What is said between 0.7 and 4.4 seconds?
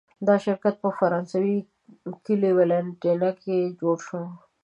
په فرانسوي کلي ولانتینیه کې جوړ شو.